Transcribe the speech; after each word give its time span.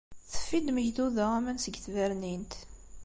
Teffi-d 0.31 0.67
Megduda 0.71 1.25
aman 1.37 1.57
seg 1.61 1.75
tbernint. 1.85 2.53